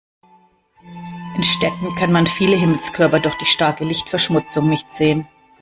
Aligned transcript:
In 1.37 1.43
Städten 1.43 1.93
kann 1.93 2.11
man 2.11 2.25
viele 2.25 2.55
Himmelskörper 2.55 3.19
durch 3.19 3.35
die 3.37 3.45
starke 3.45 3.85
Lichtverschmutzung 3.85 4.67
nicht 4.67 4.91
sehen. 4.91 5.27